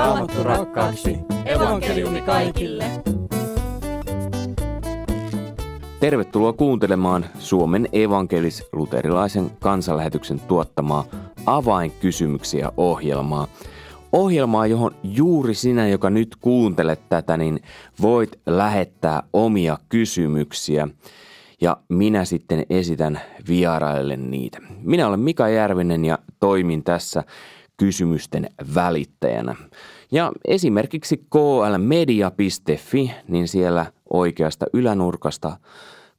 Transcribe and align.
Raamattu 0.00 0.42
rakkaaksi. 0.42 1.18
Evankeliumi 1.44 2.22
kaikille. 2.22 2.84
Tervetuloa 6.00 6.52
kuuntelemaan 6.52 7.26
Suomen 7.38 7.88
evankelis-luterilaisen 7.92 9.50
kansanlähetyksen 9.58 10.40
tuottamaa 10.40 11.04
avainkysymyksiä 11.46 12.72
ohjelmaa. 12.76 13.48
Ohjelmaa, 14.12 14.66
johon 14.66 14.94
juuri 15.02 15.54
sinä, 15.54 15.88
joka 15.88 16.10
nyt 16.10 16.36
kuuntelet 16.40 17.00
tätä, 17.08 17.36
niin 17.36 17.60
voit 18.02 18.40
lähettää 18.46 19.22
omia 19.32 19.78
kysymyksiä 19.88 20.88
ja 21.60 21.76
minä 21.88 22.24
sitten 22.24 22.66
esitän 22.70 23.20
vieraille 23.48 24.16
niitä. 24.16 24.58
Minä 24.82 25.08
olen 25.08 25.20
Mika 25.20 25.48
Järvinen 25.48 26.04
ja 26.04 26.18
toimin 26.40 26.84
tässä 26.84 27.24
kysymysten 27.80 28.48
välittäjänä. 28.74 29.54
Ja 30.12 30.32
esimerkiksi 30.44 31.26
klmedia.fi, 31.30 33.10
niin 33.28 33.48
siellä 33.48 33.92
oikeasta 34.10 34.66
ylänurkasta, 34.72 35.56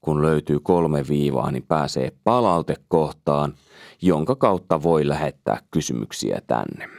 kun 0.02 0.22
löytyy 0.22 0.60
kolme 0.60 1.04
viivaa, 1.10 1.52
niin 1.52 1.66
pääsee 1.68 2.12
palautekohtaan, 2.24 3.54
jonka 4.02 4.36
kautta 4.36 4.84
voi 4.84 5.08
lähettää 5.08 5.60
kysymyksiä 5.72 6.42
tänne. 6.48 6.90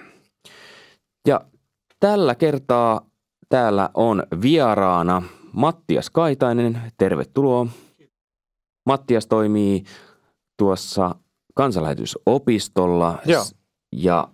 Ja 1.29 1.41
tällä 2.01 2.35
kertaa 2.35 3.07
täällä 3.49 3.91
on 3.95 4.23
vieraana 4.43 5.23
Mattias 5.53 6.11
Kaitainen. 6.11 6.81
Tervetuloa. 6.97 7.67
Mattias 8.87 9.27
toimii 9.27 9.85
tuossa 10.59 11.15
kansanlähetysopistolla 11.55 13.19
Joo. 13.27 13.45
ja 13.93 14.29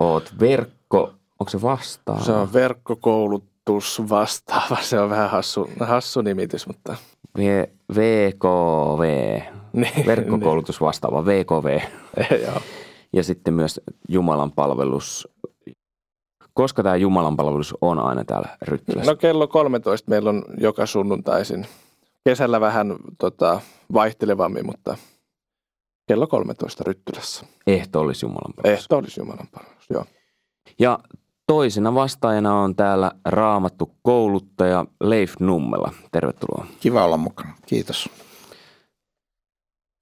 oot 0.00 0.32
verkko, 0.40 1.12
onko 1.40 1.50
se 1.50 1.62
vastaava? 1.62 2.20
Se 2.20 2.32
on 2.32 2.52
verkkokoulutus 2.52 4.02
vastaava. 4.08 4.76
Se 4.80 5.00
on 5.00 5.10
vähän 5.10 5.30
hassu, 5.30 5.70
hassu 5.80 6.22
nimitys, 6.22 6.66
mutta 6.66 6.96
V- 7.38 7.70
VKV, 7.96 9.02
niin, 9.72 10.06
verkkokoulutus 10.06 10.80
vastaava 10.80 11.24
VKV 11.24 11.66
niin. 11.66 12.42
Joo. 12.46 12.60
ja 13.12 13.22
sitten 13.24 13.54
myös 13.54 13.80
Jumalan 14.08 14.52
palvelus. 14.52 15.28
Koska 16.54 16.82
tämä 16.82 16.96
Jumalan 16.96 17.36
palvelus 17.36 17.74
on 17.80 17.98
aina 17.98 18.24
täällä 18.24 18.48
Ryttylässä? 18.62 19.12
No 19.12 19.16
kello 19.16 19.46
13 19.48 20.10
meillä 20.10 20.30
on 20.30 20.44
joka 20.58 20.86
sunnuntaisin. 20.86 21.66
Kesällä 22.24 22.60
vähän 22.60 22.96
tota, 23.18 23.60
vaihtelevammin, 23.92 24.66
mutta 24.66 24.96
kello 26.10 26.26
13 26.26 26.84
Ryttylässä. 26.84 27.46
Ehto 27.66 28.00
olisi 28.00 28.26
Jumalan 28.26 28.52
palvelus. 28.56 28.80
Ehto 28.80 28.96
olisi 28.96 29.20
Jumalan 29.20 29.48
palvelus, 29.52 29.84
joo. 29.90 30.04
Ja 30.78 30.98
toisena 31.46 31.94
vastaajana 31.94 32.60
on 32.60 32.76
täällä 32.76 33.12
raamattu 33.24 33.90
kouluttaja 34.02 34.84
Leif 35.00 35.34
Nummela. 35.40 35.92
Tervetuloa. 36.12 36.66
Kiva 36.80 37.04
olla 37.04 37.16
mukana. 37.16 37.54
Kiitos. 37.66 38.08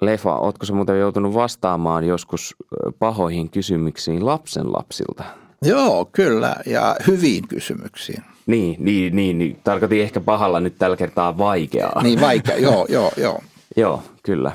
Lefa, 0.02 0.38
ootko 0.38 0.66
se 0.66 0.72
muuten 0.72 1.00
joutunut 1.00 1.34
vastaamaan 1.34 2.04
joskus 2.04 2.56
pahoihin 2.98 3.50
kysymyksiin 3.50 4.26
lapsen 4.26 4.72
lapsilta? 4.72 5.24
Joo, 5.62 6.08
kyllä. 6.12 6.56
Ja 6.66 6.96
hyviin 7.06 7.48
kysymyksiin. 7.48 8.22
Niin, 8.46 8.76
niin, 8.78 9.16
niin, 9.16 9.38
niin. 9.38 9.60
tarkoitin 9.64 10.02
ehkä 10.02 10.20
pahalla 10.20 10.60
nyt 10.60 10.78
tällä 10.78 10.96
kertaa 10.96 11.38
vaikeaa. 11.38 12.02
Niin 12.02 12.20
vaikea. 12.20 12.56
joo, 12.58 12.86
joo, 12.88 13.10
joo. 13.16 13.40
Joo, 13.76 14.02
kyllä. 14.22 14.52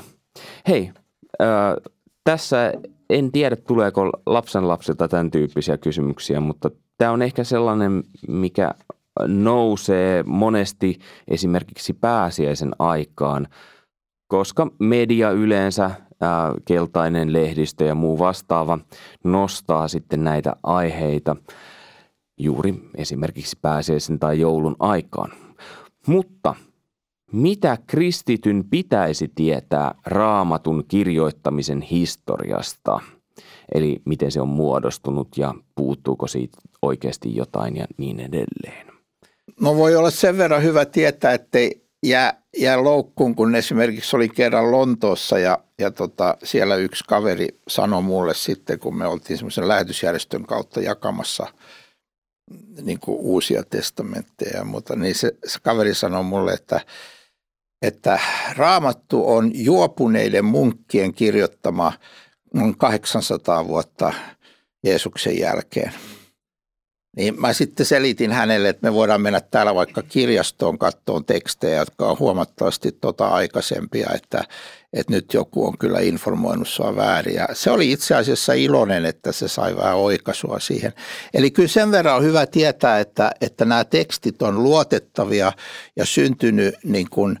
Hei, 0.68 0.90
tässä 2.24 2.72
en 3.10 3.32
tiedä 3.32 3.56
tuleeko 3.56 4.10
lapsen 4.26 4.68
lapsilta 4.68 5.08
tämän 5.08 5.30
tyyppisiä 5.30 5.78
kysymyksiä, 5.78 6.40
mutta 6.40 6.70
tämä 6.98 7.10
on 7.10 7.22
ehkä 7.22 7.44
sellainen, 7.44 8.02
mikä 8.28 8.70
nousee 9.26 10.22
monesti 10.22 10.98
esimerkiksi 11.28 11.92
pääsiäisen 11.92 12.72
aikaan, 12.78 13.48
koska 14.26 14.66
media 14.78 15.30
yleensä, 15.30 15.90
keltainen 16.64 17.32
lehdistö 17.32 17.84
ja 17.84 17.94
muu 17.94 18.18
vastaava 18.18 18.78
nostaa 19.24 19.88
sitten 19.88 20.24
näitä 20.24 20.56
aiheita 20.62 21.36
juuri 22.38 22.74
esimerkiksi 22.96 23.58
pääsiäisen 23.62 24.18
tai 24.18 24.40
joulun 24.40 24.76
aikaan. 24.78 25.32
Mutta 26.06 26.54
mitä 27.32 27.78
kristityn 27.86 28.64
pitäisi 28.70 29.32
tietää 29.34 29.94
raamatun 30.06 30.84
kirjoittamisen 30.88 31.82
historiasta? 31.82 33.00
Eli 33.74 34.02
miten 34.04 34.32
se 34.32 34.40
on 34.40 34.48
muodostunut 34.48 35.28
ja 35.36 35.54
puuttuuko 35.74 36.26
siitä 36.26 36.58
oikeasti 36.82 37.36
jotain 37.36 37.76
ja 37.76 37.86
niin 37.96 38.20
edelleen. 38.20 38.86
No 39.60 39.76
voi 39.76 39.96
olla 39.96 40.10
sen 40.10 40.38
verran 40.38 40.62
hyvä 40.62 40.84
tietää, 40.84 41.32
ettei 41.32 41.84
jää, 42.04 42.42
jää 42.56 42.84
loukkuun, 42.84 43.34
kun 43.34 43.54
esimerkiksi 43.54 44.16
oli 44.16 44.28
kerran 44.28 44.72
Lontoossa 44.72 45.38
ja, 45.38 45.58
ja 45.78 45.90
tota, 45.90 46.36
siellä 46.42 46.76
yksi 46.76 47.04
kaveri 47.08 47.48
sanoi 47.68 48.02
mulle 48.02 48.34
sitten, 48.34 48.78
kun 48.78 48.96
me 48.96 49.06
oltiin 49.06 49.36
semmoisen 49.36 49.68
lähetysjärjestön 49.68 50.46
kautta 50.46 50.80
jakamassa 50.80 51.46
niin 52.82 53.00
kuin 53.00 53.18
uusia 53.20 53.62
testamentteja 53.62 54.56
ja 54.58 54.64
muuta, 54.64 54.96
niin 54.96 55.14
se, 55.14 55.32
se 55.46 55.58
kaveri 55.62 55.94
sanoi 55.94 56.24
mulle, 56.24 56.52
että, 56.52 56.80
että 57.82 58.20
raamattu 58.56 59.28
on 59.28 59.50
juopuneiden 59.54 60.44
munkkien 60.44 61.14
kirjoittama 61.14 61.92
noin 62.54 62.78
800 62.78 63.68
vuotta 63.68 64.12
Jeesuksen 64.82 65.38
jälkeen. 65.38 65.92
Niin 67.16 67.40
mä 67.40 67.52
sitten 67.52 67.86
selitin 67.86 68.32
hänelle, 68.32 68.68
että 68.68 68.86
me 68.86 68.94
voidaan 68.94 69.20
mennä 69.20 69.40
täällä 69.40 69.74
vaikka 69.74 70.02
kirjastoon 70.02 70.78
kattoon 70.78 71.24
tekstejä, 71.24 71.78
jotka 71.78 72.10
on 72.10 72.18
huomattavasti 72.18 72.92
tota 72.92 73.28
aikaisempia, 73.28 74.10
että, 74.14 74.44
että 74.92 75.12
nyt 75.12 75.34
joku 75.34 75.66
on 75.66 75.78
kyllä 75.78 76.00
informoinut 76.00 76.68
sua 76.68 76.96
väärin. 76.96 77.34
Ja 77.34 77.48
se 77.52 77.70
oli 77.70 77.92
itse 77.92 78.14
asiassa 78.14 78.52
iloinen, 78.52 79.04
että 79.04 79.32
se 79.32 79.48
sai 79.48 79.76
vähän 79.76 79.96
oikaisua 79.96 80.60
siihen. 80.60 80.92
Eli 81.34 81.50
kyllä 81.50 81.68
sen 81.68 81.90
verran 81.90 82.16
on 82.16 82.24
hyvä 82.24 82.46
tietää, 82.46 83.00
että, 83.00 83.30
että 83.40 83.64
nämä 83.64 83.84
tekstit 83.84 84.42
on 84.42 84.62
luotettavia 84.62 85.52
ja 85.96 86.06
syntynyt 86.06 86.74
niin 86.84 87.10
kuin, 87.10 87.38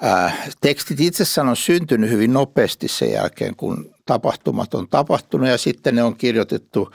ää, 0.00 0.32
tekstit 0.60 1.00
itsessään 1.00 1.48
on 1.48 1.56
syntynyt 1.56 2.10
hyvin 2.10 2.32
nopeasti 2.32 2.88
sen 2.88 3.12
jälkeen, 3.12 3.56
kun 3.56 3.94
tapahtumat 4.06 4.74
on 4.74 4.88
tapahtunut 4.88 5.48
ja 5.48 5.58
sitten 5.58 5.94
ne 5.94 6.02
on 6.02 6.16
kirjoitettu 6.16 6.90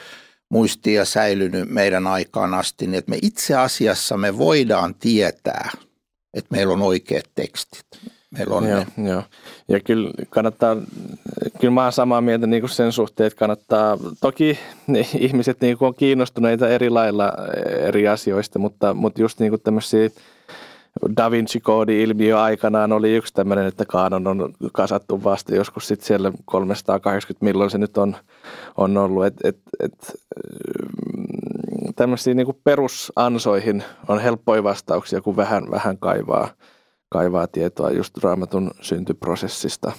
muistiin 0.52 0.96
ja 0.96 1.06
säilynyt 1.06 1.70
meidän 1.70 2.08
aikaan 2.08 2.54
asti, 2.54 2.88
niin 2.88 2.96
että 2.96 3.10
me 3.10 3.20
itse 3.22 3.56
asiassa 3.56 4.18
me 4.18 4.38
voidaan 4.38 4.96
tietää, 4.96 5.70
että 6.34 6.56
meillä 6.56 6.74
on 6.74 6.82
oikeat 6.82 7.26
tekstit. 7.36 7.86
Meillä 8.32 8.56
on 8.56 8.70
Joo, 8.70 8.86
ne. 8.98 9.10
joo. 9.10 9.24
Ja 9.68 9.80
kyllä 9.80 10.12
kannattaa, 10.30 10.78
kyllä 11.60 11.74
mä 11.74 11.84
oon 11.84 11.92
samaa 11.92 12.22
mieltä 12.22 12.48
niin 12.48 12.62
kuin 12.62 12.70
sen 12.70 12.92
suhteen, 12.92 13.28
että 13.28 13.40
kannattaa, 13.40 13.98
toki 14.22 14.60
niin, 14.88 15.08
ihmiset 15.20 15.62
niin 15.62 15.78
kuin 15.78 15.88
on 15.88 15.96
kiinnostuneita 15.96 16.70
eri 16.70 16.90
lailla 16.90 17.34
eri 17.80 18.08
asioista, 18.08 18.60
mutta, 18.60 18.94
mutta 18.94 19.22
just 19.22 19.40
niin 19.40 19.50
kuin 19.50 19.62
tämmöisiä 19.62 20.10
Da 21.18 21.32
Vinci-koodi-ilmiö 21.32 22.42
aikanaan 22.42 22.92
oli 22.92 23.16
yksi 23.16 23.34
tämmöinen, 23.34 23.66
että 23.66 23.86
kaanon 23.86 24.28
on 24.28 24.54
kasattu 24.74 25.24
vasta 25.24 25.56
joskus 25.56 25.88
sitten 25.88 26.08
siellä 26.08 26.32
380, 26.46 27.46
milloin 27.46 27.70
se 27.70 27.78
nyt 27.78 27.98
on, 27.98 28.16
on 28.78 28.98
ollut. 28.98 29.26
Et, 29.26 29.36
et, 29.44 29.58
et, 29.80 30.14
mm, 31.18 31.94
tämmöisiin 31.96 32.38
niin 32.38 32.48
perusansoihin 32.64 33.84
on 34.08 34.20
helppoja 34.20 34.64
vastauksia, 34.64 35.22
kun 35.22 35.36
vähän, 35.36 35.72
vähän 35.72 35.98
kaivaa, 35.98 36.50
kaivaa 37.10 37.48
tietoa 37.48 37.92
just 37.92 38.18
raamatun 38.18 38.72
syntyprosessista. 38.82 39.92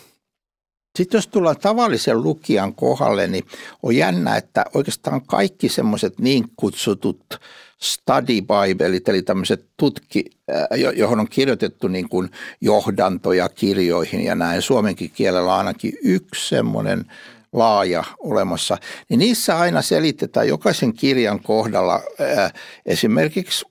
Sitten 0.98 1.18
jos 1.18 1.28
tullaan 1.28 1.56
tavallisen 1.56 2.22
lukijan 2.22 2.74
kohdalle, 2.74 3.26
niin 3.26 3.44
on 3.82 3.96
jännä, 3.96 4.36
että 4.36 4.64
oikeastaan 4.74 5.26
kaikki 5.26 5.68
semmoiset 5.68 6.18
niin 6.18 6.44
kutsutut 6.56 7.40
study 7.82 8.40
biblelit, 8.40 9.08
eli 9.08 9.22
tämmöiset 9.22 9.66
tutki, 9.76 10.24
äh, 10.50 10.78
jo- 10.78 10.90
johon 10.90 11.20
on 11.20 11.28
kirjoitettu 11.28 11.88
niin 11.88 12.08
kuin 12.08 12.30
johdantoja 12.60 13.48
kirjoihin 13.48 14.24
ja 14.24 14.34
näin. 14.34 14.62
Suomenkin 14.62 15.10
kielellä 15.10 15.52
on 15.52 15.58
ainakin 15.58 15.92
yksi 16.02 16.48
semmoinen 16.48 17.04
laaja 17.52 18.04
olemassa, 18.18 18.78
niin 19.08 19.18
niissä 19.18 19.58
aina 19.58 19.82
selitetään 19.82 20.48
jokaisen 20.48 20.92
kirjan 20.92 21.40
kohdalla 21.40 21.94
äh, 22.20 22.52
esimerkiksi 22.86 23.64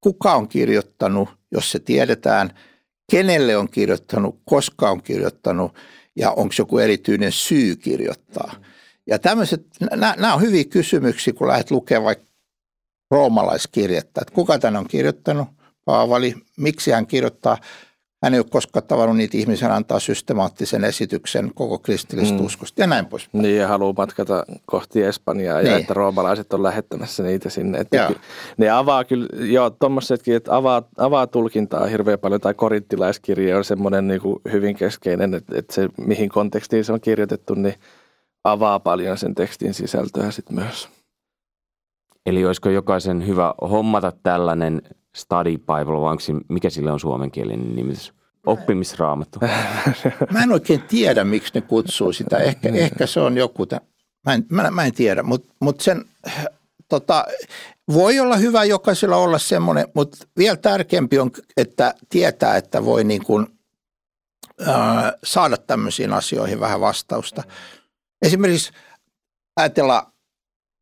kuka 0.00 0.34
on 0.34 0.48
kirjoittanut, 0.48 1.28
jos 1.50 1.70
se 1.70 1.78
tiedetään, 1.78 2.50
kenelle 3.10 3.56
on 3.56 3.68
kirjoittanut, 3.68 4.38
koska 4.44 4.90
on 4.90 5.02
kirjoittanut 5.02 5.74
ja 6.16 6.30
onko 6.30 6.54
joku 6.58 6.78
erityinen 6.78 7.32
syy 7.32 7.76
kirjoittaa. 7.76 8.54
Ja 9.06 9.18
tämmöiset, 9.18 9.66
nämä 9.96 10.34
on 10.34 10.40
hyviä 10.40 10.64
kysymyksiä, 10.64 11.32
kun 11.32 11.48
lähdet 11.48 11.70
lukemaan 11.70 12.04
vaikka 12.04 12.24
roomalaiskirjettä, 13.10 14.20
että 14.20 14.34
kuka 14.34 14.58
tämän 14.58 14.76
on 14.76 14.88
kirjoittanut, 14.88 15.48
Paavali, 15.84 16.34
miksi 16.56 16.90
hän 16.90 17.06
kirjoittaa 17.06 17.58
hän 18.22 18.34
ei 18.34 18.40
ole 18.40 18.46
koskaan 18.50 18.86
tavannut 18.86 19.16
niitä 19.16 19.36
ihmisiä, 19.36 19.74
antaa 19.74 20.00
systemaattisen 20.00 20.84
esityksen 20.84 21.50
koko 21.54 21.78
kristillisestä 21.78 22.38
mm. 22.38 22.46
uskosta 22.46 22.82
ja 22.82 22.86
näin 22.86 23.06
pois. 23.06 23.28
Niin 23.32 23.58
ja 23.58 23.68
haluaa 23.68 23.94
matkata 23.96 24.44
kohti 24.66 25.02
Espanjaa 25.02 25.58
niin. 25.58 25.70
ja 25.70 25.78
että 25.78 25.94
roomalaiset 25.94 26.52
on 26.52 26.62
lähettämässä 26.62 27.22
niitä 27.22 27.50
sinne. 27.50 27.78
Että 27.78 28.10
ne 28.56 28.70
avaa 28.70 29.04
kyllä, 29.04 29.28
joo 29.46 29.70
tuommoisetkin, 29.70 30.36
että 30.36 30.56
avaa, 30.56 30.82
avaa 30.96 31.26
tulkintaa 31.26 31.86
hirveän 31.86 32.18
paljon 32.18 32.40
tai 32.40 32.54
korinttilaiskirja 32.54 33.56
on 33.56 33.64
semmoinen 33.64 34.08
niin 34.08 34.20
kuin 34.20 34.36
hyvin 34.52 34.76
keskeinen, 34.76 35.34
että, 35.34 35.58
että 35.58 35.74
se 35.74 35.88
mihin 36.06 36.28
kontekstiin 36.28 36.84
se 36.84 36.92
on 36.92 37.00
kirjoitettu, 37.00 37.54
niin 37.54 37.74
avaa 38.44 38.80
paljon 38.80 39.18
sen 39.18 39.34
tekstin 39.34 39.74
sisältöä 39.74 40.30
sitten 40.30 40.56
myös. 40.56 40.88
Eli 42.26 42.44
olisiko 42.44 42.68
jokaisen 42.68 43.26
hyvä 43.26 43.54
hommata 43.70 44.12
tällainen 44.22 44.82
study 45.16 45.58
bible, 45.58 46.00
vai 46.00 46.10
onko, 46.10 46.22
mikä 46.48 46.70
sille 46.70 46.92
on 46.92 47.00
suomenkielinen 47.00 47.76
nimitys? 47.76 48.12
Oppimisraamattu. 48.46 49.38
Mä 50.32 50.42
en 50.42 50.52
oikein 50.52 50.82
tiedä, 50.82 51.24
miksi 51.24 51.54
ne 51.54 51.60
kutsuu 51.60 52.12
sitä. 52.12 52.38
Ehkä, 52.38 52.68
ehkä 52.68 53.06
se 53.06 53.20
on 53.20 53.36
joku, 53.36 53.66
mä 54.26 54.34
en, 54.34 54.46
mä, 54.48 54.70
mä 54.70 54.84
en 54.84 54.94
tiedä, 54.94 55.22
mutta 55.22 55.54
mut 55.60 55.80
sen 55.80 56.04
tota, 56.88 57.24
voi 57.92 58.20
olla 58.20 58.36
hyvä 58.36 58.64
jokaisella 58.64 59.16
olla 59.16 59.38
semmoinen, 59.38 59.86
mutta 59.94 60.26
vielä 60.36 60.56
tärkeämpi 60.56 61.18
on, 61.18 61.30
että 61.56 61.94
tietää, 62.08 62.56
että 62.56 62.84
voi 62.84 63.04
niin 63.04 63.24
kuin, 63.24 63.46
äh, 64.68 65.12
saada 65.24 65.56
tämmöisiin 65.56 66.12
asioihin 66.12 66.60
vähän 66.60 66.80
vastausta. 66.80 67.42
Esimerkiksi 68.22 68.72
ajatella 69.56 70.12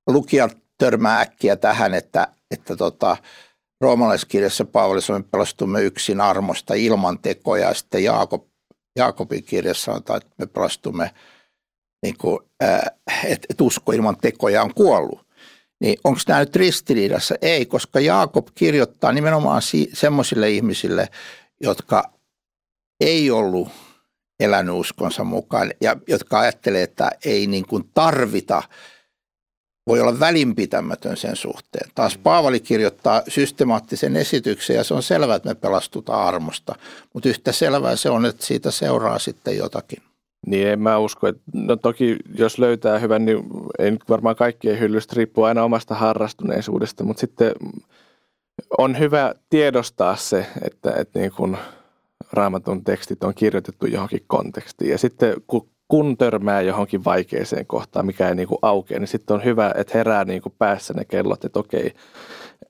lukija 0.06 0.48
törmää 0.78 1.20
äkkiä 1.20 1.56
tähän, 1.56 1.94
että, 1.94 2.28
että 2.50 2.76
tota, 2.76 3.16
roomalaiskirjassa 3.80 4.64
Paavali 4.64 5.00
että 5.18 5.30
pelastumme 5.30 5.82
yksin 5.82 6.20
armosta 6.20 6.74
ilman 6.74 7.18
tekoja. 7.18 7.68
Ja 7.68 7.74
sitten 7.74 8.04
Jaakob, 8.04 8.44
Jaakobin 8.96 9.44
kirjassa 9.44 9.84
sanotaan, 9.84 10.16
että 10.16 10.34
me 10.38 10.46
pelastumme, 10.46 11.10
niin 12.02 12.18
kuin, 12.18 12.38
että, 12.60 13.48
että 13.48 13.64
usko 13.64 13.92
ilman 13.92 14.16
tekoja 14.16 14.62
on 14.62 14.74
kuollut. 14.74 15.26
Niin 15.80 15.98
onko 16.04 16.20
tämä 16.26 16.40
nyt 16.40 16.56
ristiriidassa? 16.56 17.34
Ei, 17.42 17.66
koska 17.66 18.00
Jaakob 18.00 18.46
kirjoittaa 18.54 19.12
nimenomaan 19.12 19.62
si- 19.62 19.90
semmoisille 19.92 20.50
ihmisille, 20.50 21.08
jotka 21.60 22.12
ei 23.00 23.30
ollut 23.30 23.68
elänyt 24.40 24.74
uskonsa 24.74 25.24
mukaan 25.24 25.70
ja 25.80 25.96
jotka 26.08 26.38
ajattelee, 26.38 26.82
että 26.82 27.10
ei 27.24 27.46
niin 27.46 27.66
kuin 27.66 27.90
tarvita– 27.94 28.62
voi 29.90 30.00
olla 30.00 30.20
välinpitämätön 30.20 31.16
sen 31.16 31.36
suhteen. 31.36 31.90
Taas 31.94 32.16
mm. 32.16 32.22
Paavali 32.22 32.60
kirjoittaa 32.60 33.22
systemaattisen 33.28 34.16
esityksen 34.16 34.76
ja 34.76 34.84
se 34.84 34.94
on 34.94 35.02
selvää, 35.02 35.36
että 35.36 35.48
me 35.48 35.54
pelastutaan 35.54 36.26
armosta, 36.26 36.74
mutta 37.14 37.28
yhtä 37.28 37.52
selvää 37.52 37.96
se 37.96 38.10
on, 38.10 38.26
että 38.26 38.46
siitä 38.46 38.70
seuraa 38.70 39.18
sitten 39.18 39.56
jotakin. 39.56 40.02
Niin 40.46 40.68
en 40.68 40.80
mä 40.80 40.98
usko, 40.98 41.26
että 41.26 41.42
no 41.54 41.76
toki 41.76 42.16
jos 42.38 42.58
löytää 42.58 42.98
hyvän, 42.98 43.24
niin 43.24 43.44
ei 43.78 43.90
nyt 43.90 44.08
varmaan 44.08 44.36
kaikkien 44.36 44.80
hyllystä 44.80 45.14
riippuu 45.16 45.44
aina 45.44 45.64
omasta 45.64 45.94
harrastuneisuudesta, 45.94 47.04
mutta 47.04 47.20
sitten 47.20 47.52
on 48.78 48.98
hyvä 48.98 49.34
tiedostaa 49.50 50.16
se, 50.16 50.46
että, 50.62 50.92
että 50.96 51.18
niin 51.18 51.32
kun 51.36 51.56
raamatun 52.32 52.84
tekstit 52.84 53.24
on 53.24 53.34
kirjoitettu 53.34 53.86
johonkin 53.86 54.24
kontekstiin 54.26 54.90
ja 54.90 54.98
sitten 54.98 55.34
kun 55.46 55.68
kun 55.90 56.16
törmää 56.16 56.60
johonkin 56.60 57.04
vaikeeseen 57.04 57.66
kohtaan, 57.66 58.06
mikä 58.06 58.28
ei 58.28 58.34
niin 58.34 58.48
kuin 58.48 58.58
aukea, 58.62 58.98
niin 58.98 59.08
sitten 59.08 59.34
on 59.34 59.44
hyvä, 59.44 59.72
että 59.76 59.98
herää 59.98 60.24
niin 60.24 60.42
kuin 60.42 60.54
päässä 60.58 60.94
ne 60.94 61.04
kellot, 61.04 61.44
että 61.44 61.58
okei, 61.58 61.94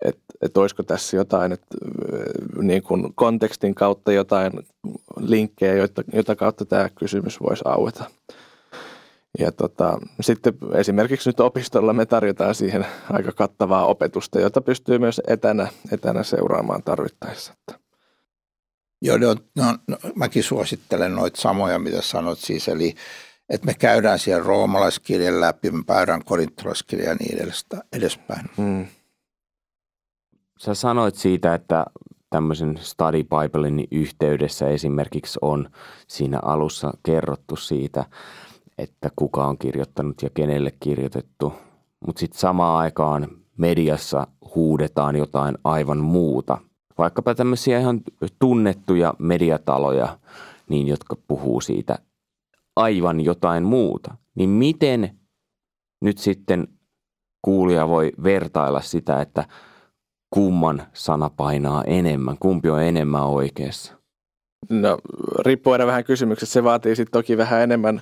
että, 0.04 0.22
että 0.42 0.60
olisiko 0.60 0.82
tässä 0.82 1.16
jotain, 1.16 1.52
että 1.52 1.76
niin 2.62 2.82
kuin 2.82 3.14
kontekstin 3.14 3.74
kautta 3.74 4.12
jotain 4.12 4.52
linkkejä, 5.20 5.74
jota, 5.74 6.02
jota 6.12 6.36
kautta 6.36 6.64
tämä 6.64 6.88
kysymys 6.88 7.40
voisi 7.40 7.62
aueta. 7.64 8.04
Ja 9.38 9.52
tota, 9.52 9.98
sitten 10.20 10.54
esimerkiksi 10.74 11.28
nyt 11.28 11.40
opistolla 11.40 11.92
me 11.92 12.06
tarjotaan 12.06 12.54
siihen 12.54 12.86
aika 13.10 13.32
kattavaa 13.32 13.86
opetusta, 13.86 14.40
jota 14.40 14.60
pystyy 14.60 14.98
myös 14.98 15.20
etänä, 15.26 15.68
etänä 15.92 16.22
seuraamaan 16.22 16.82
tarvittaessa. 16.82 17.54
Joo, 19.02 19.18
no, 19.18 19.36
no, 19.56 19.78
no, 19.86 19.96
mäkin 20.14 20.42
suosittelen 20.42 21.14
noita 21.14 21.40
samoja, 21.40 21.78
mitä 21.78 22.02
sanot 22.02 22.38
siis, 22.38 22.68
eli 22.68 22.94
että 23.48 23.66
me 23.66 23.74
käydään 23.74 24.18
siellä 24.18 24.44
roomalaiskirjan 24.44 25.40
läpi, 25.40 25.70
me 25.70 25.82
käydään 25.86 26.24
korintolaiskirjan 26.24 27.08
ja 27.08 27.14
niin 27.14 27.52
edespäin. 27.92 28.46
Hmm. 28.56 28.86
Sä 30.58 30.74
sanoit 30.74 31.14
siitä, 31.14 31.54
että 31.54 31.86
tämmöisen 32.30 32.78
study 32.80 33.24
Biblein 33.24 33.88
yhteydessä 33.90 34.68
esimerkiksi 34.68 35.38
on 35.42 35.70
siinä 36.08 36.38
alussa 36.42 36.92
kerrottu 37.02 37.56
siitä, 37.56 38.04
että 38.78 39.10
kuka 39.16 39.46
on 39.46 39.58
kirjoittanut 39.58 40.22
ja 40.22 40.30
kenelle 40.34 40.72
kirjoitettu, 40.80 41.52
mutta 42.06 42.20
sitten 42.20 42.40
samaan 42.40 42.78
aikaan 42.78 43.28
mediassa 43.56 44.26
huudetaan 44.54 45.16
jotain 45.16 45.58
aivan 45.64 45.98
muuta– 45.98 46.58
vaikkapa 47.00 47.34
tämmöisiä 47.34 47.78
ihan 47.78 48.00
tunnettuja 48.38 49.14
mediataloja, 49.18 50.18
niin 50.68 50.88
jotka 50.88 51.16
puhuu 51.28 51.60
siitä 51.60 51.98
aivan 52.76 53.20
jotain 53.20 53.62
muuta. 53.62 54.14
Niin 54.34 54.50
miten 54.50 55.18
nyt 56.00 56.18
sitten 56.18 56.68
kuulija 57.42 57.88
voi 57.88 58.12
vertailla 58.22 58.80
sitä, 58.80 59.20
että 59.20 59.44
kumman 60.30 60.82
sana 60.92 61.30
painaa 61.30 61.84
enemmän, 61.84 62.36
kumpi 62.38 62.70
on 62.70 62.82
enemmän 62.82 63.26
oikeassa? 63.26 63.94
No 64.68 64.98
riippuu 65.38 65.72
aina 65.72 65.86
vähän 65.86 66.04
kysymyksestä. 66.04 66.52
Se 66.52 66.64
vaatii 66.64 66.96
sitten 66.96 67.12
toki 67.12 67.36
vähän 67.36 67.60
enemmän 67.62 68.00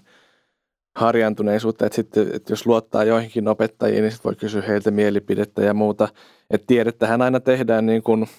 harjaantuneisuutta, 0.96 1.86
että, 1.86 1.96
sitten, 1.96 2.30
että 2.32 2.52
jos 2.52 2.66
luottaa 2.66 3.04
joihinkin 3.04 3.48
opettajiin, 3.48 4.02
niin 4.02 4.12
sitten 4.12 4.28
voi 4.28 4.36
kysyä 4.36 4.62
heiltä 4.62 4.90
mielipidettä 4.90 5.62
ja 5.62 5.74
muuta. 5.74 6.08
Että 6.50 6.66
tiedettähän 6.66 7.22
aina 7.22 7.40
tehdään 7.40 7.86
niin 7.86 8.02
kuin– 8.02 8.26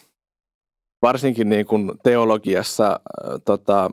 varsinkin 1.01 1.50
niin 1.50 1.66
kuin 1.66 1.92
teologiassa 2.04 2.88
äh, 2.88 3.42
tota, 3.46 3.92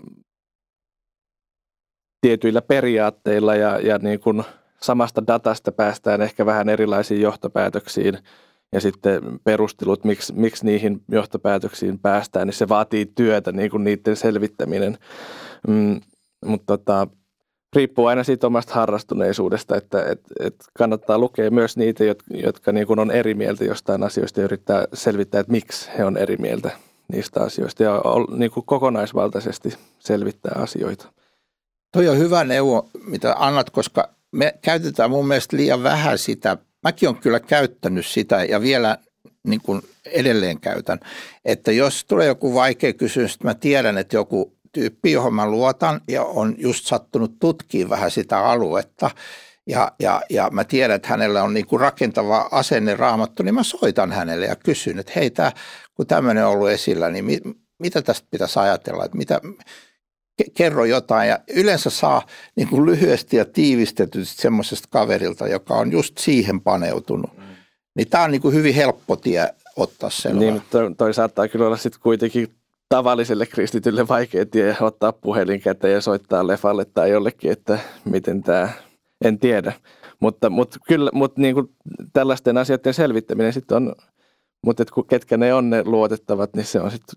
tietyillä 2.20 2.62
periaatteilla 2.62 3.54
ja, 3.54 3.78
ja 3.78 3.98
niin 3.98 4.20
kuin 4.20 4.42
samasta 4.82 5.26
datasta 5.26 5.72
päästään 5.72 6.22
ehkä 6.22 6.46
vähän 6.46 6.68
erilaisiin 6.68 7.20
johtopäätöksiin 7.20 8.18
ja 8.72 8.80
sitten 8.80 9.22
perustelut, 9.44 10.04
miksi, 10.04 10.32
miksi 10.32 10.66
niihin 10.66 11.00
johtopäätöksiin 11.10 11.98
päästään, 11.98 12.46
niin 12.46 12.54
se 12.54 12.68
vaatii 12.68 13.06
työtä, 13.14 13.52
niin 13.52 13.70
kuin 13.70 13.84
niiden 13.84 14.16
selvittäminen. 14.16 14.98
Mm, 15.68 16.00
mutta 16.46 16.78
tota, 16.78 17.08
riippuu 17.76 18.06
aina 18.06 18.24
siitä 18.24 18.46
omasta 18.46 18.74
harrastuneisuudesta, 18.74 19.76
että 19.76 20.02
et, 20.02 20.20
et 20.40 20.54
kannattaa 20.78 21.18
lukea 21.18 21.50
myös 21.50 21.76
niitä, 21.76 22.04
jotka, 22.04 22.36
jotka 22.36 22.72
niin 22.72 22.86
kuin 22.86 22.98
on 22.98 23.10
eri 23.10 23.34
mieltä 23.34 23.64
jostain 23.64 24.02
asioista 24.02 24.40
ja 24.40 24.44
yrittää 24.44 24.84
selvittää, 24.92 25.40
että 25.40 25.52
miksi 25.52 25.90
he 25.98 26.04
on 26.04 26.16
eri 26.16 26.36
mieltä 26.36 26.70
niistä 27.12 27.42
asioista 27.42 27.82
ja 27.82 28.02
niin 28.36 28.50
kuin 28.50 28.66
kokonaisvaltaisesti 28.66 29.74
selvittää 29.98 30.52
asioita. 30.62 31.12
Toi 31.92 32.08
on 32.08 32.18
hyvä 32.18 32.44
neuvo, 32.44 32.88
mitä 33.06 33.34
annat, 33.38 33.70
koska 33.70 34.08
me 34.32 34.54
käytetään 34.62 35.10
mun 35.10 35.28
mielestä 35.28 35.56
liian 35.56 35.82
vähän 35.82 36.18
sitä. 36.18 36.56
Mäkin 36.82 37.08
olen 37.08 37.20
kyllä 37.20 37.40
käyttänyt 37.40 38.06
sitä 38.06 38.44
ja 38.44 38.60
vielä 38.60 38.98
niin 39.46 39.60
kuin 39.60 39.82
edelleen 40.06 40.60
käytän, 40.60 41.00
että 41.44 41.72
jos 41.72 42.04
tulee 42.04 42.26
joku 42.26 42.54
vaikea 42.54 42.92
kysymys, 42.92 43.34
että 43.34 43.48
mä 43.48 43.54
tiedän, 43.54 43.98
että 43.98 44.16
joku 44.16 44.56
tyyppi, 44.72 45.12
johon 45.12 45.34
mä 45.34 45.50
luotan 45.50 46.00
ja 46.08 46.24
on 46.24 46.54
just 46.58 46.86
sattunut 46.86 47.38
tutkimaan 47.40 47.90
vähän 47.90 48.10
sitä 48.10 48.38
aluetta 48.38 49.10
ja, 49.66 49.92
ja, 50.00 50.22
ja 50.30 50.50
mä 50.52 50.64
tiedän, 50.64 50.96
että 50.96 51.08
hänellä 51.08 51.42
on 51.42 51.54
niin 51.54 51.66
kuin 51.66 51.80
rakentava 51.80 52.48
asenne 52.50 52.96
raamattu, 52.96 53.42
niin 53.42 53.54
mä 53.54 53.62
soitan 53.62 54.12
hänelle 54.12 54.46
ja 54.46 54.56
kysyn, 54.56 54.98
että 54.98 55.12
hei, 55.16 55.30
tää, 55.30 55.52
kun 55.94 56.06
tämmöinen 56.06 56.46
on 56.46 56.52
ollut 56.52 56.70
esillä, 56.70 57.10
niin 57.10 57.24
mi, 57.24 57.40
mitä 57.78 58.02
tästä 58.02 58.28
pitäisi 58.30 58.58
ajatella, 58.58 59.04
että 59.04 59.18
mitä, 59.18 59.40
kerro 60.54 60.84
jotain 60.84 61.28
ja 61.28 61.38
yleensä 61.56 61.90
saa 61.90 62.22
niin 62.56 62.68
kuin 62.68 62.86
lyhyesti 62.86 63.36
ja 63.36 63.44
tiivistetysti 63.44 64.42
semmoisesta 64.42 64.88
kaverilta, 64.90 65.48
joka 65.48 65.74
on 65.74 65.92
just 65.92 66.18
siihen 66.18 66.60
paneutunut. 66.60 67.36
Mm. 67.36 67.42
Niin 67.96 68.08
tämä 68.08 68.24
on 68.24 68.30
niin 68.30 68.42
kuin 68.42 68.54
hyvin 68.54 68.74
helppo 68.74 69.16
tie 69.16 69.48
ottaa 69.76 70.10
selvää. 70.10 70.40
Niin, 70.40 70.62
toi, 70.70 70.94
toi 70.94 71.14
saattaa 71.14 71.48
kyllä 71.48 71.66
olla 71.66 71.76
sitten 71.76 72.00
kuitenkin 72.00 72.48
tavalliselle 72.88 73.46
kristitylle 73.46 74.08
vaikea 74.08 74.46
tie 74.46 74.76
ottaa 74.80 75.12
puhelin 75.12 75.60
käteen 75.60 75.94
ja 75.94 76.00
soittaa 76.00 76.46
lefalle 76.46 76.84
tai 76.84 77.10
jollekin, 77.10 77.52
että 77.52 77.78
miten 78.04 78.42
tämä, 78.42 78.68
en 79.24 79.38
tiedä. 79.38 79.72
Mutta, 80.20 80.50
mutta 80.50 80.78
kyllä, 80.88 81.10
mutta 81.14 81.40
niin 81.40 81.54
kuin 81.54 81.70
tällaisten 82.12 82.58
asioiden 82.58 82.94
selvittäminen 82.94 83.52
sitten 83.52 83.76
on 83.76 83.94
mutta 84.66 84.82
et 84.82 84.90
kun 84.90 85.06
ketkä 85.06 85.36
ne 85.36 85.54
on 85.54 85.70
ne 85.70 85.82
luotettavat, 85.84 86.54
niin 86.54 86.66
se 86.66 86.80
on 86.80 86.90
sitten, 86.90 87.14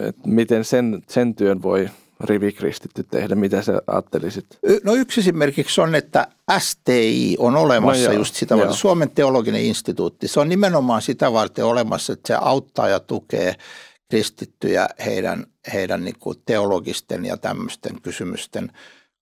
että 0.00 0.22
miten 0.24 0.64
sen, 0.64 1.02
sen 1.08 1.34
työn 1.34 1.62
voi 1.62 1.88
rivikristitty 2.20 3.04
tehdä, 3.10 3.34
mitä 3.34 3.62
sä 3.62 3.82
ajattelisit? 3.86 4.46
No 4.84 4.94
yksi 4.94 5.20
esimerkiksi 5.20 5.80
on, 5.80 5.94
että 5.94 6.28
STI 6.58 7.36
on 7.38 7.56
olemassa 7.56 8.02
no 8.02 8.12
joo, 8.12 8.20
just 8.20 8.34
sitä 8.34 8.56
varten, 8.56 8.74
Suomen 8.74 9.10
teologinen 9.10 9.62
instituutti. 9.62 10.28
Se 10.28 10.40
on 10.40 10.48
nimenomaan 10.48 11.02
sitä 11.02 11.32
varten 11.32 11.64
olemassa, 11.64 12.12
että 12.12 12.26
se 12.28 12.34
auttaa 12.40 12.88
ja 12.88 13.00
tukee 13.00 13.54
kristittyjä 14.10 14.88
heidän, 15.04 15.46
heidän 15.72 16.04
niin 16.04 16.18
kuin 16.18 16.36
teologisten 16.46 17.24
ja 17.24 17.36
tämmöisten 17.36 18.02
kysymysten 18.02 18.72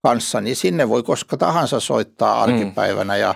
kanssa, 0.05 0.41
niin 0.41 0.57
sinne 0.57 0.89
voi 0.89 1.03
koska 1.03 1.37
tahansa 1.37 1.81
soittaa 1.81 2.35
mm. 2.35 2.43
arkipäivänä 2.43 3.17
ja 3.17 3.35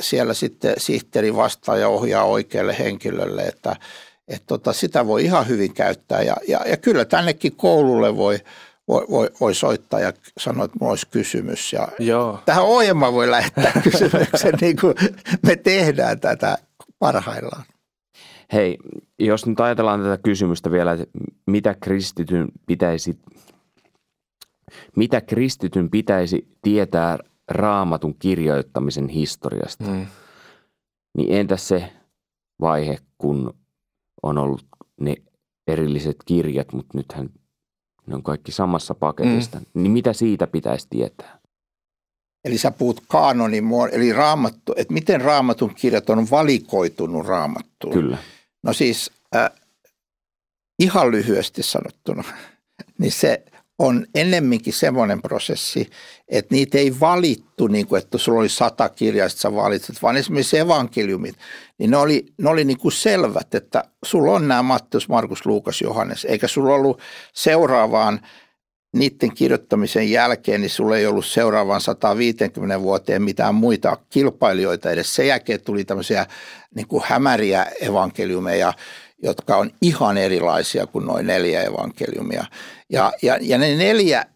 siellä 0.00 0.34
sitten 0.34 0.74
sihteeri 0.78 1.36
vastaa 1.36 1.76
ja 1.76 1.88
ohjaa 1.88 2.24
oikealle 2.24 2.76
henkilölle, 2.78 3.42
että, 3.42 3.76
että 4.28 4.46
tota, 4.46 4.72
sitä 4.72 5.06
voi 5.06 5.24
ihan 5.24 5.48
hyvin 5.48 5.74
käyttää 5.74 6.22
ja, 6.22 6.36
ja, 6.48 6.60
ja 6.66 6.76
kyllä 6.76 7.04
tännekin 7.04 7.56
koululle 7.56 8.16
voi, 8.16 8.38
voi, 8.88 9.06
voi, 9.10 9.30
voi 9.40 9.54
soittaa 9.54 10.00
ja 10.00 10.12
sanoa, 10.38 10.64
että 10.64 10.76
minulla 10.76 10.92
olisi 10.92 11.08
kysymys. 11.10 11.72
Ja 11.72 11.88
Joo. 11.98 12.38
Tähän 12.46 12.64
ohjelmaan 12.64 13.12
voi 13.12 13.30
lähettää 13.30 13.72
kysymyksen, 13.90 14.54
niin 14.60 14.76
kuin 14.80 14.94
me 15.42 15.56
tehdään 15.56 16.20
tätä 16.20 16.58
parhaillaan. 16.98 17.64
Hei, 18.52 18.78
jos 19.18 19.46
nyt 19.46 19.60
ajatellaan 19.60 20.02
tätä 20.02 20.18
kysymystä 20.22 20.70
vielä, 20.70 20.92
että 20.92 21.06
mitä 21.46 21.74
kristityn 21.80 22.48
pitäisi, 22.66 23.18
mitä 24.96 25.20
kristityn 25.20 25.90
pitäisi 25.90 26.48
tietää 26.62 27.18
raamatun 27.48 28.14
kirjoittamisen 28.18 29.08
historiasta, 29.08 29.84
mm. 29.84 30.06
niin 31.18 31.32
entäs 31.32 31.68
se 31.68 31.92
vaihe, 32.60 32.98
kun 33.18 33.54
on 34.22 34.38
ollut 34.38 34.66
ne 35.00 35.14
erilliset 35.66 36.16
kirjat, 36.26 36.72
mutta 36.72 36.98
nythän 36.98 37.30
ne 38.06 38.14
on 38.14 38.22
kaikki 38.22 38.52
samassa 38.52 38.94
paketista, 38.94 39.58
mm. 39.58 39.66
niin 39.74 39.92
mitä 39.92 40.12
siitä 40.12 40.46
pitäisi 40.46 40.86
tietää? 40.90 41.38
Eli 42.44 42.58
sä 42.58 42.70
puhut 42.70 43.02
kaanonin, 43.08 43.64
eli 43.92 44.12
raamattu, 44.12 44.74
että 44.76 44.94
miten 44.94 45.20
raamatun 45.20 45.74
kirjat 45.74 46.10
on 46.10 46.30
valikoitunut 46.30 47.26
raamattuun. 47.26 47.92
Kyllä. 47.92 48.18
No 48.62 48.72
siis 48.72 49.10
äh, 49.36 49.50
ihan 50.78 51.10
lyhyesti 51.10 51.62
sanottuna, 51.62 52.24
niin 52.98 53.12
se 53.12 53.44
on 53.78 54.06
ennemminkin 54.14 54.72
semmoinen 54.72 55.22
prosessi, 55.22 55.90
että 56.28 56.54
niitä 56.54 56.78
ei 56.78 57.00
valittu, 57.00 57.66
niin 57.66 57.86
kuin, 57.86 58.02
että 58.02 58.18
sulla 58.18 58.40
oli 58.40 58.48
sata 58.48 58.88
kirjaa, 58.88 59.28
sä 59.28 59.54
valitset, 59.54 60.02
vaan 60.02 60.16
esimerkiksi 60.16 60.58
evankeliumit, 60.58 61.36
niin 61.78 61.90
ne 61.90 61.96
oli, 61.96 62.26
ne 62.38 62.50
oli 62.50 62.64
niin 62.64 62.78
kuin 62.78 62.92
selvät, 62.92 63.54
että 63.54 63.84
sulla 64.04 64.32
on 64.32 64.48
nämä 64.48 64.62
Matteus, 64.62 65.08
Markus, 65.08 65.46
Luukas, 65.46 65.80
Johannes, 65.80 66.24
eikä 66.24 66.48
sulla 66.48 66.74
ollut 66.74 67.00
seuraavaan 67.32 68.20
niiden 68.92 69.34
kirjoittamisen 69.34 70.10
jälkeen, 70.10 70.60
niin 70.60 70.70
sulla 70.70 70.96
ei 70.96 71.06
ollut 71.06 71.26
seuraavaan 71.26 71.80
150 71.80 72.80
vuoteen 72.80 73.22
mitään 73.22 73.54
muita 73.54 73.96
kilpailijoita 74.10 74.90
edes. 74.90 75.14
Sen 75.14 75.26
jälkeen 75.26 75.60
tuli 75.60 75.84
tämmöisiä 75.84 76.26
niin 76.74 76.88
kuin 76.88 77.02
hämäriä 77.06 77.66
evankeliumeja, 77.80 78.72
jotka 79.22 79.56
on 79.56 79.70
ihan 79.82 80.18
erilaisia 80.18 80.86
kuin 80.86 81.06
noin 81.06 81.26
neljä 81.26 81.62
evankeliumia. 81.62 82.44
Ja, 82.90 83.12
ja, 83.22 83.38
ja 83.40 83.58
ne 83.58 83.76
neljä 83.76 84.26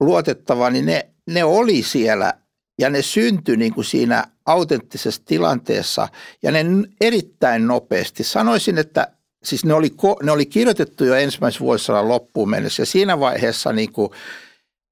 luotettavaa, 0.00 0.70
niin 0.70 0.86
ne, 0.86 1.06
ne 1.30 1.44
oli 1.44 1.82
siellä 1.82 2.34
ja 2.78 2.90
ne 2.90 3.02
syntyi 3.02 3.56
niin 3.56 3.74
kuin 3.74 3.84
siinä 3.84 4.24
autenttisessa 4.46 5.22
tilanteessa 5.24 6.08
ja 6.42 6.50
ne 6.50 6.64
erittäin 7.00 7.66
nopeasti. 7.66 8.24
Sanoisin, 8.24 8.78
että 8.78 9.08
siis 9.44 9.64
ne 9.64 9.74
oli, 9.74 9.90
ne 10.22 10.32
oli 10.32 10.46
kirjoitettu 10.46 11.04
jo 11.04 11.14
ensimmäisen 11.14 11.60
vuosisadan 11.60 12.08
loppuun 12.08 12.50
mennessä 12.50 12.82
ja 12.82 12.86
siinä 12.86 13.20
vaiheessa 13.20 13.72
niin 13.72 13.92
kuin 13.92 14.10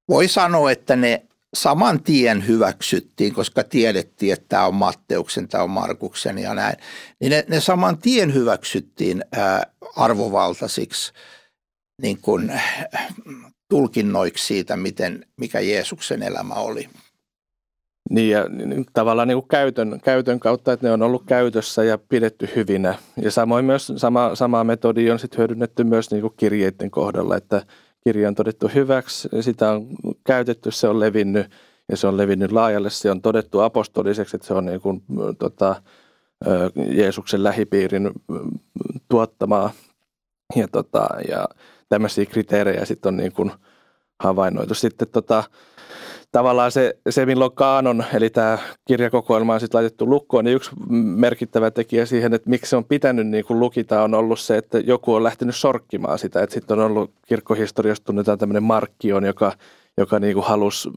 voi 0.09 0.27
sanoa, 0.27 0.71
että 0.71 0.95
ne 0.95 1.25
saman 1.53 2.03
tien 2.03 2.47
hyväksyttiin, 2.47 3.33
koska 3.33 3.63
tiedettiin, 3.63 4.33
että 4.33 4.45
tämä 4.49 4.65
on 4.65 4.75
Matteuksen, 4.75 5.47
tämä 5.47 5.63
on 5.63 5.69
Markuksen 5.69 6.37
ja 6.37 6.53
näin, 6.53 6.75
niin 7.19 7.29
ne, 7.29 7.45
ne 7.47 7.59
saman 7.59 7.97
tien 7.97 8.33
hyväksyttiin 8.33 9.25
ää, 9.31 9.63
arvovaltaisiksi 9.95 11.13
niin 12.01 12.17
kuin, 12.21 12.61
tulkinnoiksi 13.69 14.45
siitä, 14.45 14.77
miten, 14.77 15.25
mikä 15.37 15.59
Jeesuksen 15.59 16.23
elämä 16.23 16.53
oli. 16.53 16.89
Niin 18.09 18.29
ja 18.29 18.45
tavallaan 18.93 19.27
niin 19.27 19.35
kuin 19.35 19.47
käytön, 19.47 19.99
käytön 20.03 20.39
kautta, 20.39 20.73
että 20.73 20.87
ne 20.87 20.93
on 20.93 21.01
ollut 21.01 21.23
käytössä 21.25 21.83
ja 21.83 21.97
pidetty 21.97 22.49
hyvinä. 22.55 22.95
Ja 23.21 23.31
samoin 23.31 23.65
myös 23.65 23.93
sama, 23.97 24.35
sama 24.35 24.63
metodi 24.63 25.11
on 25.11 25.19
sitten 25.19 25.37
hyödynnetty 25.37 25.83
myös 25.83 26.11
niin 26.11 26.21
kuin 26.21 26.33
kirjeiden 26.37 26.91
kohdalla, 26.91 27.37
että 27.37 27.65
kirja 28.03 28.27
on 28.27 28.35
todettu 28.35 28.71
hyväksi, 28.75 29.29
sitä 29.41 29.71
on 29.71 29.87
käytetty, 30.23 30.71
se 30.71 30.87
on 30.87 30.99
levinnyt 30.99 31.51
ja 31.89 31.97
se 31.97 32.07
on 32.07 32.17
levinnyt 32.17 32.51
laajalle. 32.51 32.89
Se 32.89 33.11
on 33.11 33.21
todettu 33.21 33.59
apostoliseksi, 33.59 34.35
että 34.35 34.47
se 34.47 34.53
on 34.53 34.65
niin 34.65 34.81
kuin, 34.81 35.03
tota, 35.39 35.75
Jeesuksen 36.75 37.43
lähipiirin 37.43 38.11
tuottamaa. 39.09 39.71
Ja, 40.55 40.67
tota, 40.67 41.07
ja 41.27 41.45
tämmöisiä 41.89 42.25
kriteerejä 42.25 42.85
sitten 42.85 43.09
on 43.09 43.17
niin 43.17 43.31
kuin 43.31 43.51
havainnoitu. 44.19 44.73
Sitten 44.73 45.07
tota, 45.07 45.43
tavallaan 46.31 46.71
se, 46.71 46.97
se 47.09 47.25
milloin 47.25 47.51
kaanon, 47.51 48.03
eli 48.13 48.29
tämä 48.29 48.57
kirjakokoelma 48.85 49.53
on 49.53 49.59
sitten 49.59 49.77
laitettu 49.77 50.09
lukkoon, 50.09 50.45
niin 50.45 50.55
yksi 50.55 50.71
merkittävä 50.89 51.71
tekijä 51.71 52.05
siihen, 52.05 52.33
että 52.33 52.49
miksi 52.49 52.69
se 52.69 52.75
on 52.75 52.85
pitänyt 52.85 53.27
niin 53.27 53.45
kuin 53.45 53.59
lukita, 53.59 54.03
on 54.03 54.13
ollut 54.13 54.39
se, 54.39 54.57
että 54.57 54.79
joku 54.79 55.13
on 55.13 55.23
lähtenyt 55.23 55.55
sorkkimaan 55.55 56.19
sitä. 56.19 56.47
Sitten 56.49 56.79
on 56.79 56.85
ollut 56.85 57.11
kirkkohistoriasta 57.27 58.05
tunnetaan 58.05 58.37
tämmöinen 58.37 58.63
Markkion, 58.63 59.25
joka, 59.25 59.51
joka 59.97 60.19
niin 60.19 60.33
kuin 60.33 60.45
halusi 60.45 60.89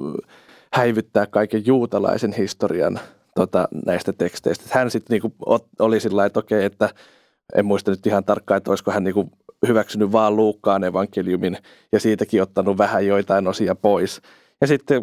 häivyttää 0.73 1.27
kaiken 1.27 1.67
juutalaisen 1.67 2.33
historian 2.33 3.01
tota, 3.35 3.69
näistä 3.87 4.13
teksteistä. 4.13 4.65
Hän 4.71 4.91
sitten 4.91 5.21
niin 5.23 5.35
oli 5.79 6.01
sillä 6.01 6.27
että 6.27 6.41
okei, 6.41 6.65
että 6.65 6.89
en 7.55 7.65
muista 7.65 7.91
nyt 7.91 8.07
ihan 8.07 8.25
tarkkaan, 8.25 8.57
että 8.57 8.71
olisiko 8.71 8.91
hän 8.91 9.05
niin 9.05 9.15
kuin 9.15 9.31
hyväksynyt 9.69 10.13
vaan 10.13 10.37
Luukkaan 10.37 10.85
evankeliumin 10.85 11.59
ja 11.93 12.01
siitäkin 12.01 12.43
ottanut 12.43 12.79
vähän 12.79 13.07
joitain 13.07 13.49
osia 13.49 13.75
pois. 13.75 14.21
Ja 14.61 14.67
sitten 14.67 15.03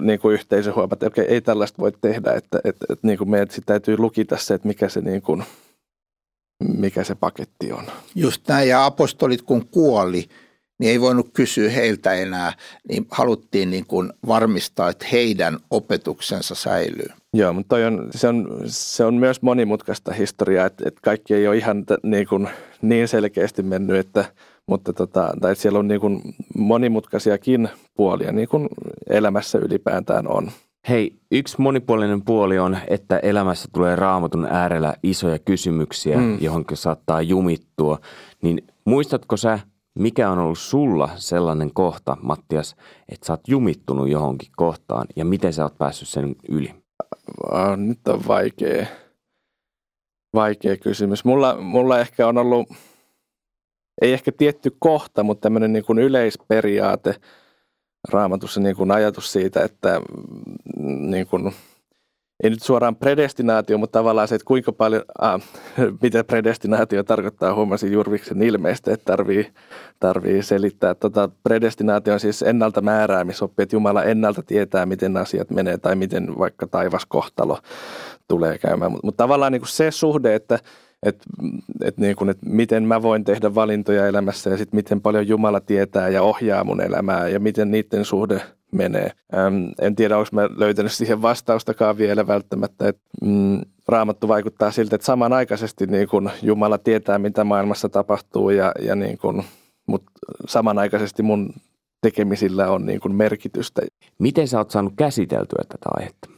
niin 0.00 0.20
kuin 0.20 0.34
yhteisö 0.34 0.72
huomaa, 0.72 0.92
että 0.92 1.06
okei, 1.06 1.24
ei 1.24 1.40
tällaista 1.40 1.82
voi 1.82 1.92
tehdä, 2.00 2.32
että, 2.32 2.60
että, 2.64 2.86
että 2.90 3.06
niin 3.06 3.18
kuin 3.18 3.30
meidän 3.30 3.48
täytyy 3.66 3.98
lukita 3.98 4.36
se, 4.36 4.54
että 4.54 4.68
mikä 4.68 4.88
se, 4.88 5.00
niin 5.00 5.22
kuin, 5.22 5.44
mikä 6.64 7.04
se 7.04 7.14
paketti 7.14 7.72
on. 7.72 7.84
Just 8.14 8.48
näin, 8.48 8.68
ja 8.68 8.84
apostolit 8.84 9.42
kun 9.42 9.66
kuoli, 9.66 10.28
niin 10.78 10.90
ei 10.90 11.00
voinut 11.00 11.30
kysyä 11.32 11.70
heiltä 11.70 12.12
enää, 12.12 12.52
niin 12.88 13.06
haluttiin 13.10 13.70
niin 13.70 13.86
kuin 13.86 14.12
varmistaa, 14.26 14.90
että 14.90 15.06
heidän 15.12 15.58
opetuksensa 15.70 16.54
säilyy. 16.54 17.08
Joo, 17.34 17.52
mutta 17.52 17.76
on, 17.76 18.08
se, 18.10 18.28
on, 18.28 18.60
se 18.66 19.04
on 19.04 19.14
myös 19.14 19.42
monimutkaista 19.42 20.12
historiaa, 20.12 20.66
että, 20.66 20.84
että 20.88 21.00
kaikki 21.02 21.34
ei 21.34 21.48
ole 21.48 21.56
ihan 21.56 21.86
t- 21.86 22.02
niin, 22.02 22.26
kuin, 22.26 22.48
niin 22.82 23.08
selkeästi 23.08 23.62
mennyt, 23.62 23.96
että, 23.96 24.24
mutta 24.66 24.92
tota, 24.92 25.34
tai 25.40 25.52
että 25.52 25.62
siellä 25.62 25.78
on 25.78 25.88
niin 25.88 26.00
kuin 26.00 26.22
monimutkaisiakin 26.58 27.68
puolia, 27.94 28.32
niin 28.32 28.48
kuin 28.48 28.68
elämässä 29.10 29.58
ylipäätään 29.58 30.28
on. 30.28 30.50
Hei, 30.88 31.14
yksi 31.30 31.60
monipuolinen 31.60 32.22
puoli 32.22 32.58
on, 32.58 32.78
että 32.88 33.18
elämässä 33.18 33.68
tulee 33.72 33.96
raamatun 33.96 34.46
äärellä 34.50 34.94
isoja 35.02 35.38
kysymyksiä, 35.38 36.16
mm. 36.16 36.38
johon 36.40 36.64
saattaa 36.74 37.22
jumittua. 37.22 37.98
Niin 38.42 38.64
muistatko 38.84 39.36
sä 39.36 39.58
mikä 39.98 40.30
on 40.30 40.38
ollut 40.38 40.58
sulla 40.58 41.10
sellainen 41.16 41.74
kohta, 41.74 42.16
Mattias, 42.22 42.76
että 43.08 43.26
sä 43.26 43.32
oot 43.32 43.48
jumittunut 43.48 44.08
johonkin 44.08 44.50
kohtaan 44.56 45.06
ja 45.16 45.24
miten 45.24 45.52
sä 45.52 45.62
oot 45.62 45.78
päässyt 45.78 46.08
sen 46.08 46.36
yli? 46.48 46.74
Nyt 47.76 48.08
on 48.08 48.20
vaikea, 48.28 48.86
vaikea 50.34 50.76
kysymys. 50.76 51.24
Mulla, 51.24 51.60
mulla 51.60 52.00
ehkä 52.00 52.26
on 52.26 52.38
ollut, 52.38 52.68
ei 54.02 54.12
ehkä 54.12 54.32
tietty 54.32 54.76
kohta, 54.78 55.22
mutta 55.22 55.40
tämmöinen 55.40 55.72
niin 55.72 55.84
kuin 55.84 55.98
yleisperiaate 55.98 57.14
raamatussa 58.08 58.60
niin 58.60 58.76
kuin 58.76 58.90
ajatus 58.90 59.32
siitä, 59.32 59.64
että 59.64 60.00
mm, 60.78 61.10
niin 61.10 61.26
kuin– 61.26 61.52
ei 62.42 62.50
nyt 62.50 62.62
suoraan 62.62 62.96
predestinaatio, 62.96 63.78
mutta 63.78 63.98
tavallaan 63.98 64.28
se, 64.28 64.34
että 64.34 64.44
kuinka 64.44 64.72
paljon, 64.72 65.02
äh, 65.22 65.40
mitä 66.02 66.24
predestinaatio 66.24 67.02
tarkoittaa, 67.02 67.54
huomasin 67.54 67.92
Jurviksen 67.92 68.42
ilmeistä, 68.42 68.92
että 68.92 69.04
tarvii, 69.04 69.52
tarvii 70.00 70.42
selittää. 70.42 70.94
Tota, 70.94 71.28
predestinaatio 71.42 72.14
on 72.14 72.20
siis 72.20 72.42
ennalta 72.42 72.80
määräämisoppi, 72.80 73.62
että 73.62 73.76
Jumala 73.76 74.04
ennalta 74.04 74.42
tietää, 74.42 74.86
miten 74.86 75.16
asiat 75.16 75.50
menee 75.50 75.78
tai 75.78 75.96
miten 75.96 76.38
vaikka 76.38 76.66
taivaskohtalo 76.66 77.58
tulee 78.28 78.58
käymään. 78.58 78.92
Mutta 78.92 79.06
mut 79.06 79.16
tavallaan 79.16 79.52
niin 79.52 79.60
kuin 79.60 79.68
se 79.68 79.90
suhde, 79.90 80.34
että 80.34 80.58
että 81.02 81.24
et 81.84 81.98
niin 81.98 82.16
kuin, 82.16 82.30
et 82.30 82.38
miten 82.44 82.82
mä 82.82 83.02
voin 83.02 83.24
tehdä 83.24 83.54
valintoja 83.54 84.06
elämässä 84.06 84.50
ja 84.50 84.56
sitten 84.56 84.76
miten 84.76 85.00
paljon 85.00 85.28
Jumala 85.28 85.60
tietää 85.60 86.08
ja 86.08 86.22
ohjaa 86.22 86.64
mun 86.64 86.80
elämää 86.80 87.28
ja 87.28 87.40
miten 87.40 87.70
niiden 87.70 88.04
suhde– 88.04 88.42
menee. 88.72 89.12
Ähm, 89.34 89.66
en 89.80 89.96
tiedä, 89.96 90.18
onko 90.18 90.28
mä 90.32 90.48
löytänyt 90.56 90.92
siihen 90.92 91.22
vastaustakaan 91.22 91.98
vielä 91.98 92.26
välttämättä. 92.26 92.88
Että, 92.88 93.02
mm, 93.22 93.60
raamattu 93.88 94.28
vaikuttaa 94.28 94.70
siltä, 94.70 94.96
että 94.96 95.04
samanaikaisesti 95.04 95.86
niin 95.86 96.08
kun 96.08 96.30
Jumala 96.42 96.78
tietää, 96.78 97.18
mitä 97.18 97.44
maailmassa 97.44 97.88
tapahtuu, 97.88 98.50
ja, 98.50 98.72
ja 98.80 98.96
niin 98.96 99.18
kun, 99.18 99.44
mutta 99.86 100.12
samanaikaisesti 100.48 101.22
mun 101.22 101.54
tekemisillä 102.00 102.70
on 102.70 102.86
niin 102.86 103.00
kun 103.00 103.14
merkitystä. 103.14 103.82
Miten 104.18 104.48
sä 104.48 104.58
oot 104.58 104.70
saanut 104.70 104.92
käsiteltyä 104.96 105.64
tätä 105.68 105.88
aihetta? 105.96 106.30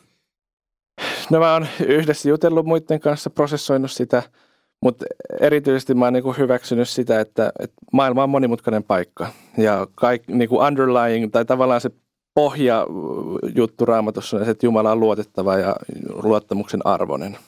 No 1.30 1.38
mä 1.38 1.52
oon 1.52 1.66
yhdessä 1.86 2.28
jutellut 2.28 2.66
muiden 2.66 3.00
kanssa, 3.00 3.30
prosessoinut 3.30 3.90
sitä 3.90 4.22
mutta 4.82 5.04
erityisesti 5.40 5.94
mä 5.94 6.04
oon 6.04 6.12
niin 6.12 6.22
kuin 6.22 6.38
hyväksynyt 6.38 6.88
sitä, 6.88 7.20
että, 7.20 7.52
että 7.58 7.76
maailma 7.92 8.22
on 8.22 8.30
monimutkainen 8.30 8.82
paikka 8.82 9.28
ja 9.58 9.86
kaikki 9.94 10.32
niin 10.32 10.48
kuin 10.48 10.66
underlying 10.66 11.30
tai 11.32 11.44
tavallaan 11.44 11.80
se 11.80 11.90
pohja 12.34 12.86
juttu 13.54 13.84
raamatussa 13.84 14.36
on 14.36 14.44
se, 14.44 14.50
että 14.50 14.66
Jumala 14.66 14.92
on 14.92 15.00
luotettava 15.00 15.56
ja 15.56 15.76
luottamuksen 16.22 16.86
arvoinen. 16.86 17.38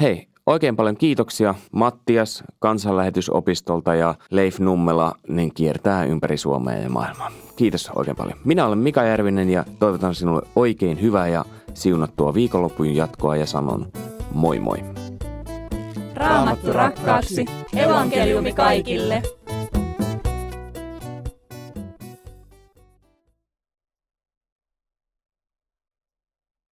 Hei, 0.00 0.26
oikein 0.46 0.76
paljon 0.76 0.96
kiitoksia 0.96 1.54
Mattias 1.72 2.44
kansanlähetysopistolta 2.58 3.94
ja 3.94 4.14
Leif 4.30 4.58
Nummela 4.58 5.12
niin 5.28 5.54
kiertää 5.54 6.04
ympäri 6.04 6.36
Suomea 6.36 6.78
ja 6.78 6.90
maailmaa. 6.90 7.30
Kiitos 7.56 7.90
oikein 7.94 8.16
paljon. 8.16 8.38
Minä 8.44 8.66
olen 8.66 8.78
Mika 8.78 9.04
Järvinen 9.04 9.50
ja 9.50 9.64
toivotan 9.78 10.14
sinulle 10.14 10.42
oikein 10.56 11.00
hyvää 11.00 11.28
ja 11.28 11.44
siunattua 11.74 12.34
viikonlopun 12.34 12.94
jatkoa 12.94 13.36
ja 13.36 13.46
sanon 13.46 13.86
moi 14.32 14.60
moi. 14.60 14.78
Raamattu 16.14 16.72
rakkaaksi, 16.72 17.44
evankeliumi 17.76 18.52
kaikille. 18.52 19.22